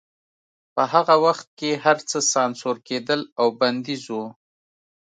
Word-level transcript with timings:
په 0.73 0.83
هغه 0.93 1.15
وخت 1.25 1.47
کې 1.59 1.71
هرڅه 1.85 2.17
سانسور 2.33 2.75
کېدل 2.87 3.21
او 3.39 3.47
بندیز 3.59 4.03
و 4.13 4.17